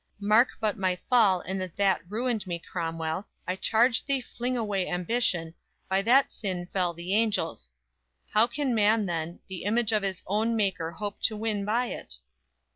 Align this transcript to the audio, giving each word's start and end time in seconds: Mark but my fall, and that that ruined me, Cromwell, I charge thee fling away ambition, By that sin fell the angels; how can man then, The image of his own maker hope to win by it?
Mark 0.19 0.57
but 0.59 0.79
my 0.79 0.95
fall, 1.11 1.41
and 1.41 1.61
that 1.61 1.75
that 1.77 2.01
ruined 2.09 2.47
me, 2.47 2.57
Cromwell, 2.57 3.27
I 3.47 3.55
charge 3.55 4.03
thee 4.03 4.19
fling 4.19 4.57
away 4.57 4.87
ambition, 4.89 5.53
By 5.89 6.01
that 6.01 6.31
sin 6.31 6.67
fell 6.73 6.95
the 6.95 7.13
angels; 7.13 7.69
how 8.33 8.47
can 8.47 8.73
man 8.73 9.05
then, 9.05 9.41
The 9.47 9.63
image 9.63 9.91
of 9.91 10.01
his 10.01 10.23
own 10.25 10.55
maker 10.55 10.89
hope 10.93 11.21
to 11.25 11.37
win 11.37 11.65
by 11.65 11.85
it? 11.89 12.15